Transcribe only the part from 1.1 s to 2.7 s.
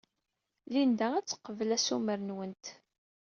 ad teqbel assumer-nwent.